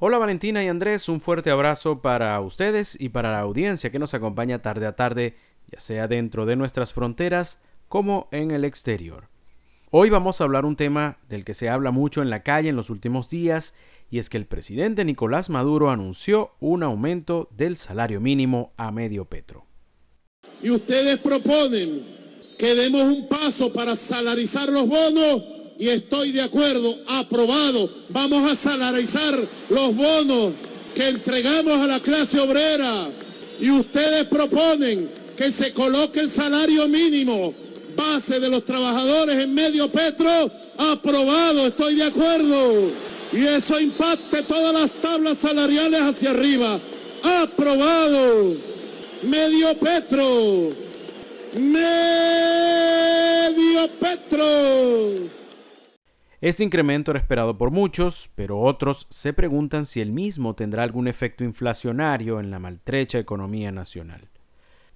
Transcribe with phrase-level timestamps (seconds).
[0.00, 4.14] Hola Valentina y Andrés, un fuerte abrazo para ustedes y para la audiencia que nos
[4.14, 5.34] acompaña tarde a tarde,
[5.72, 9.28] ya sea dentro de nuestras fronteras como en el exterior.
[9.90, 12.76] Hoy vamos a hablar un tema del que se habla mucho en la calle en
[12.76, 13.74] los últimos días
[14.08, 19.24] y es que el presidente Nicolás Maduro anunció un aumento del salario mínimo a medio
[19.24, 19.66] petro.
[20.62, 22.06] Y ustedes proponen
[22.56, 27.88] que demos un paso para salarizar los bonos y estoy de acuerdo, aprobado.
[28.08, 29.38] Vamos a salarizar
[29.70, 30.52] los bonos
[30.94, 33.08] que entregamos a la clase obrera
[33.60, 37.54] y ustedes proponen que se coloque el salario mínimo
[37.94, 42.92] base de los trabajadores en medio petro, aprobado, estoy de acuerdo.
[43.32, 46.80] Y eso impacte todas las tablas salariales hacia arriba.
[47.22, 48.56] Aprobado.
[49.22, 50.70] Medio petro.
[51.54, 51.88] Medio
[54.00, 55.27] petro.
[56.40, 61.08] Este incremento era esperado por muchos, pero otros se preguntan si el mismo tendrá algún
[61.08, 64.28] efecto inflacionario en la maltrecha economía nacional.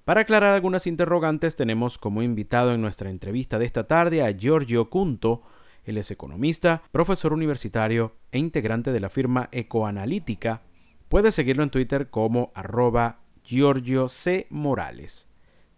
[0.05, 4.89] Para aclarar algunas interrogantes tenemos como invitado en nuestra entrevista de esta tarde a Giorgio
[4.89, 5.42] Cunto,
[5.84, 10.62] él es economista, profesor universitario e integrante de la firma Ecoanalítica.
[11.08, 14.47] Puede seguirlo en Twitter como arroba Giorgio C.
[14.48, 15.28] Morales.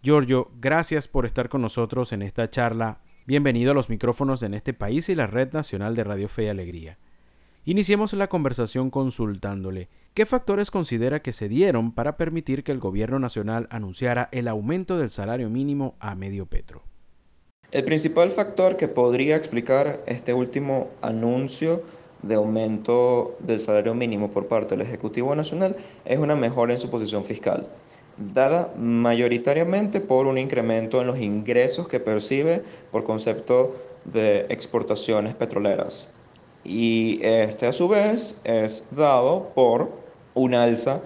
[0.02, 2.98] Giorgio, gracias por estar con nosotros en esta charla.
[3.26, 6.48] Bienvenido a los micrófonos en este país y la Red Nacional de Radio Fe y
[6.48, 6.98] Alegría.
[7.64, 13.18] Iniciemos la conversación consultándole qué factores considera que se dieron para permitir que el gobierno
[13.18, 16.82] nacional anunciara el aumento del salario mínimo a medio petro.
[17.72, 21.82] El principal factor que podría explicar este último anuncio
[22.20, 26.90] de aumento del salario mínimo por parte del Ejecutivo Nacional es una mejora en su
[26.90, 27.68] posición fiscal,
[28.16, 36.08] dada mayoritariamente por un incremento en los ingresos que percibe por concepto de exportaciones petroleras
[36.64, 39.90] y este a su vez es dado por
[40.32, 41.00] un alza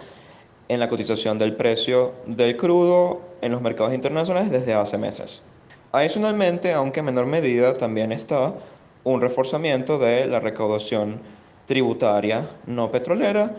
[0.68, 5.42] en la cotización del precio del crudo en los mercados internacionales desde hace meses.
[5.92, 8.54] Adicionalmente, aunque en menor medida, también está
[9.04, 11.20] un reforzamiento de la recaudación
[11.66, 13.54] tributaria no petrolera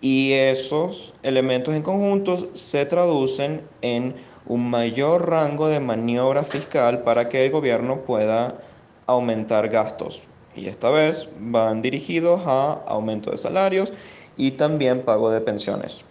[0.00, 4.14] y esos elementos en conjuntos se traducen en
[4.46, 8.58] un mayor rango de maniobra fiscal para que el gobierno pueda
[9.06, 10.28] aumentar gastos
[10.58, 13.92] y esta vez van dirigidos a aumento de salarios
[14.36, 16.04] y también pago de pensiones.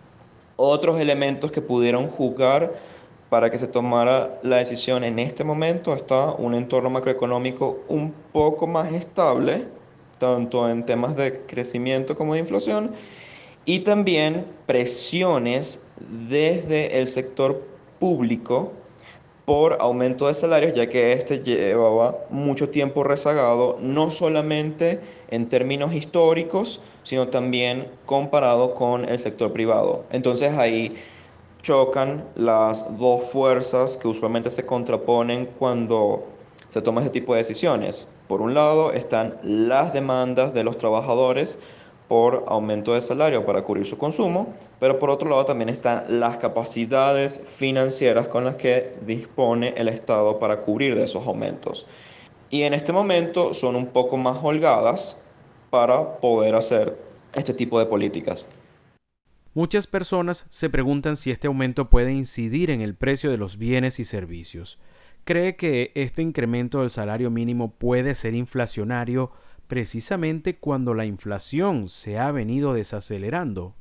[0.56, 2.74] Otros elementos que pudieron jugar
[3.30, 8.68] para que se tomara la decisión en este momento está un entorno macroeconómico un poco
[8.68, 9.66] más estable,
[10.18, 12.92] tanto en temas de crecimiento como de inflación,
[13.68, 15.84] y también presiones
[16.30, 17.62] desde el sector
[18.00, 18.72] público
[19.44, 25.94] por aumento de salarios, ya que este llevaba mucho tiempo rezagado, no solamente en términos
[25.94, 30.06] históricos, sino también comparado con el sector privado.
[30.12, 30.96] Entonces ahí
[31.62, 36.26] chocan las dos fuerzas que usualmente se contraponen cuando
[36.70, 38.08] se toma ese tipo de decisiones.
[38.30, 41.60] Por un lado están las demandas de los trabajadores
[42.08, 46.38] por aumento de salario para cubrir su consumo, pero por otro lado también están las
[46.38, 51.86] capacidades financieras con las que dispone el Estado para cubrir de esos aumentos.
[52.50, 55.20] Y en este momento son un poco más holgadas
[55.70, 56.98] para poder hacer
[57.34, 58.48] este tipo de políticas.
[59.54, 64.00] Muchas personas se preguntan si este aumento puede incidir en el precio de los bienes
[64.00, 64.80] y servicios.
[65.26, 69.32] ¿Cree que este incremento del salario mínimo puede ser inflacionario
[69.68, 73.76] precisamente cuando la inflación se ha venido desacelerando.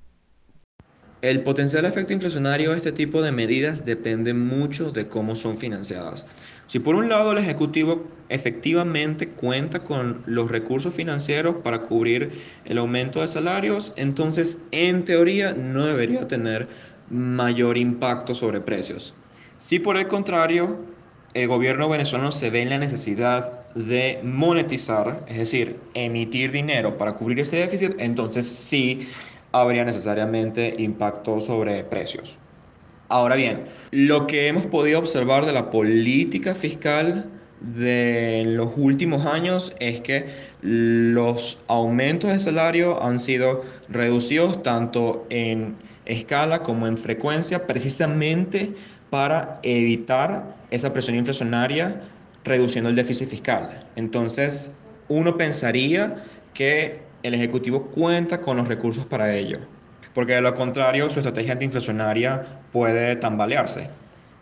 [1.22, 6.26] El potencial efecto inflacionario de este tipo de medidas depende mucho de cómo son financiadas.
[6.66, 12.32] Si por un lado el Ejecutivo efectivamente cuenta con los recursos financieros para cubrir
[12.64, 16.68] el aumento de salarios, entonces en teoría no debería tener
[17.08, 19.14] mayor impacto sobre precios.
[19.58, 20.95] Si por el contrario
[21.36, 27.12] el gobierno venezolano se ve en la necesidad de monetizar, es decir, emitir dinero para
[27.12, 29.06] cubrir ese déficit, entonces sí
[29.52, 32.38] habría necesariamente impacto sobre precios.
[33.10, 37.26] Ahora bien, lo que hemos podido observar de la política fiscal
[37.60, 40.26] de los últimos años es que
[40.62, 48.72] los aumentos de salario han sido reducidos tanto en escala como en frecuencia precisamente
[49.16, 52.02] para evitar esa presión inflacionaria
[52.44, 53.82] reduciendo el déficit fiscal.
[53.96, 54.70] Entonces,
[55.08, 56.16] uno pensaría
[56.52, 59.60] que el Ejecutivo cuenta con los recursos para ello,
[60.12, 62.42] porque de lo contrario su estrategia antiinflacionaria
[62.72, 63.88] puede tambalearse.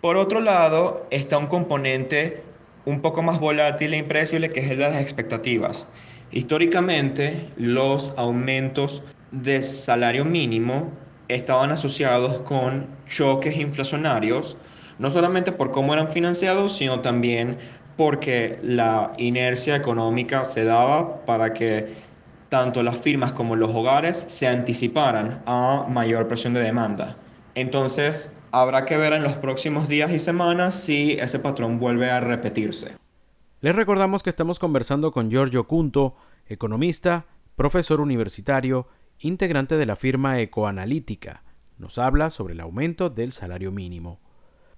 [0.00, 2.43] Por otro lado, está un componente
[2.85, 5.88] un poco más volátil e impredecible que es el de las expectativas.
[6.32, 10.91] Históricamente, los aumentos de salario mínimo
[11.29, 14.56] estaban asociados con choques inflacionarios,
[14.99, 17.59] no solamente por cómo eran financiados, sino también
[17.97, 21.94] porque la inercia económica se daba para que
[22.49, 27.17] tanto las firmas como los hogares se anticiparan a mayor presión de demanda.
[27.55, 32.21] Entonces, habrá que ver en los próximos días y semanas si ese patrón vuelve a
[32.21, 32.97] repetirse.
[33.61, 36.15] Les recordamos que estamos conversando con Giorgio Cunto,
[36.47, 37.26] economista,
[37.56, 38.88] profesor universitario,
[39.25, 41.44] integrante de la firma Ecoanalítica.
[41.79, 44.21] Nos habla sobre el aumento del salario mínimo.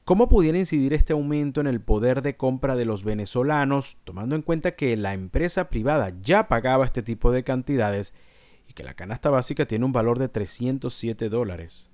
[0.04, 4.42] ¿Cómo pudiera incidir este aumento en el poder de compra de los venezolanos, tomando en
[4.42, 8.14] cuenta que la empresa privada ya pagaba este tipo de cantidades
[8.68, 11.90] y que la canasta básica tiene un valor de 307 dólares?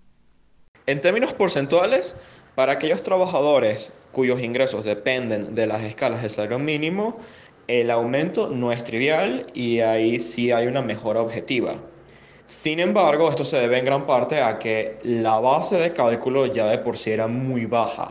[0.84, 2.16] En términos porcentuales,
[2.54, 7.16] para aquellos trabajadores cuyos ingresos dependen de las escalas del salario mínimo,
[7.66, 11.76] el aumento no es trivial y ahí sí hay una mejora objetiva.
[12.52, 16.66] Sin embargo, esto se debe en gran parte a que la base de cálculo ya
[16.66, 18.10] de por sí era muy baja.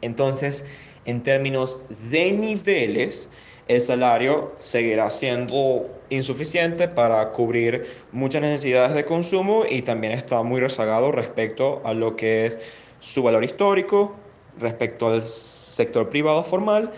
[0.00, 0.64] Entonces,
[1.04, 1.78] en términos
[2.10, 3.30] de niveles,
[3.68, 10.62] el salario seguirá siendo insuficiente para cubrir muchas necesidades de consumo y también está muy
[10.62, 12.58] rezagado respecto a lo que es
[13.00, 14.16] su valor histórico,
[14.58, 16.90] respecto al sector privado formal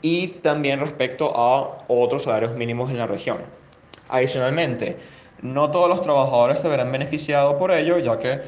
[0.00, 3.36] y también respecto a otros salarios mínimos en la región.
[4.08, 4.96] Adicionalmente,
[5.42, 8.40] no todos los trabajadores se verán beneficiados por ello, ya que,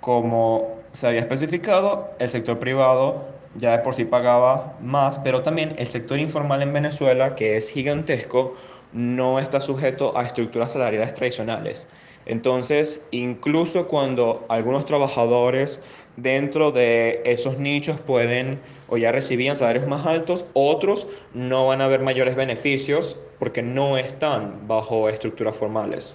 [0.00, 5.74] como se había especificado, el sector privado ya de por sí pagaba más, pero también
[5.76, 8.54] el sector informal en Venezuela, que es gigantesco,
[8.92, 11.88] no está sujeto a estructuras salariales tradicionales.
[12.26, 15.82] Entonces, incluso cuando algunos trabajadores
[16.16, 21.88] dentro de esos nichos pueden o ya recibían salarios más altos, otros no van a
[21.88, 26.14] ver mayores beneficios porque no están bajo estructuras formales.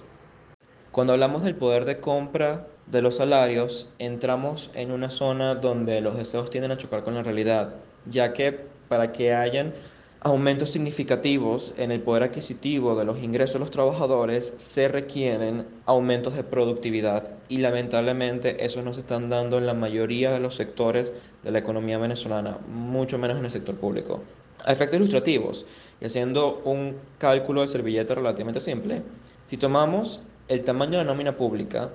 [0.92, 6.16] Cuando hablamos del poder de compra de los salarios, entramos en una zona donde los
[6.16, 7.74] deseos tienden a chocar con la realidad,
[8.06, 8.52] ya que
[8.88, 9.74] para que hayan
[10.20, 16.36] aumentos significativos en el poder adquisitivo de los ingresos de los trabajadores, se requieren aumentos
[16.36, 21.12] de productividad y lamentablemente esos no se están dando en la mayoría de los sectores
[21.42, 24.22] de la economía venezolana, mucho menos en el sector público.
[24.64, 25.66] A efectos ilustrativos,
[26.00, 29.02] y haciendo un cálculo de servilleta relativamente simple,
[29.46, 31.90] si tomamos el tamaño de la nómina pública,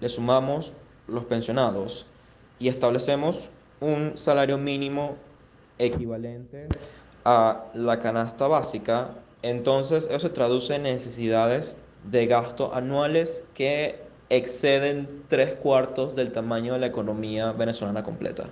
[0.00, 0.72] le sumamos
[1.06, 2.06] los pensionados
[2.58, 3.50] y establecemos
[3.80, 5.16] un salario mínimo
[5.78, 6.68] equivalente
[7.24, 9.10] a la canasta básica,
[9.42, 11.76] entonces eso se traduce en necesidades
[12.10, 18.44] de gasto anuales que exceden tres cuartos del tamaño de la economía venezolana completa.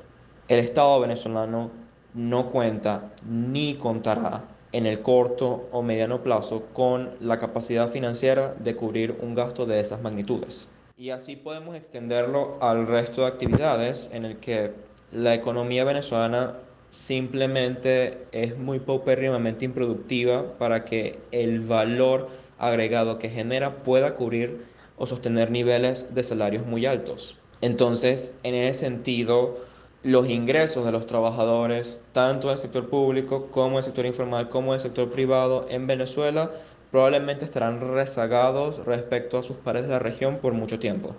[0.49, 1.71] El Estado venezolano
[2.15, 8.75] no cuenta ni contará en el corto o mediano plazo con la capacidad financiera de
[8.75, 10.69] cubrir un gasto de esas magnitudes.
[10.97, 14.73] Y así podemos extenderlo al resto de actividades en el que
[15.11, 16.55] la economía venezolana
[16.91, 22.29] simplemente es muy paupérrimamente improductiva para que el valor
[22.59, 24.65] agregado que genera pueda cubrir
[24.97, 27.37] o sostener niveles de salarios muy altos.
[27.63, 29.57] Entonces, en ese sentido,
[30.03, 34.81] los ingresos de los trabajadores, tanto del sector público como del sector informal, como del
[34.81, 36.51] sector privado en Venezuela,
[36.91, 41.15] probablemente estarán rezagados respecto a sus pares de la región por mucho tiempo.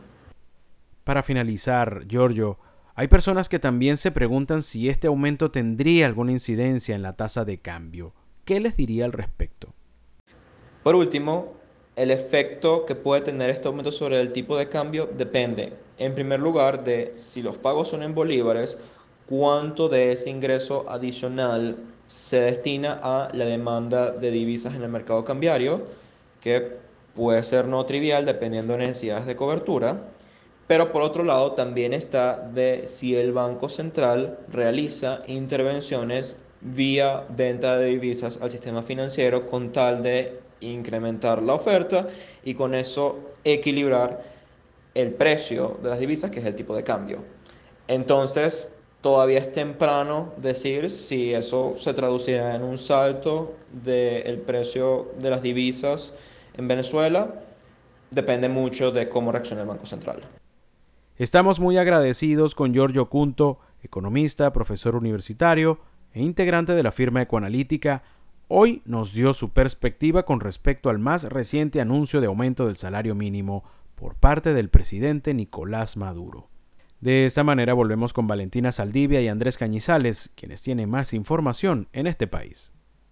[1.04, 2.60] Para finalizar, Giorgio,
[2.96, 7.44] hay personas que también se preguntan si este aumento tendría alguna incidencia en la tasa
[7.44, 8.14] de cambio.
[8.46, 9.74] ¿Qué les diría al respecto?
[10.84, 11.54] Por último,
[11.96, 16.40] el efecto que puede tener este aumento sobre el tipo de cambio depende, en primer
[16.40, 18.78] lugar, de si los pagos son en bolívares,
[19.28, 25.24] cuánto de ese ingreso adicional se destina a la demanda de divisas en el mercado
[25.24, 25.84] cambiario,
[26.42, 26.74] que
[27.16, 30.02] puede ser no trivial dependiendo de necesidades de cobertura.
[30.68, 37.78] Pero por otro lado también está de si el Banco Central realiza intervenciones vía venta
[37.78, 42.08] de divisas al sistema financiero con tal de incrementar la oferta
[42.46, 44.33] y con eso equilibrar
[44.94, 47.20] el precio de las divisas, que es el tipo de cambio.
[47.88, 48.70] Entonces,
[49.02, 55.42] todavía es temprano decir si eso se traducirá en un salto del precio de las
[55.42, 56.14] divisas
[56.56, 57.42] en Venezuela.
[58.12, 60.22] Depende mucho de cómo reaccione el Banco Central.
[61.18, 65.80] Estamos muy agradecidos con Giorgio Cunto, economista, profesor universitario
[66.14, 68.04] e integrante de la firma Ecoanalítica.
[68.48, 73.16] Hoy nos dio su perspectiva con respecto al más reciente anuncio de aumento del salario
[73.16, 73.64] mínimo
[74.04, 76.50] por parte del presidente Nicolás Maduro.
[77.00, 82.08] De esta manera volvemos con Valentina Saldivia y Andrés Cañizales, quienes tienen más información en
[82.08, 82.74] este país.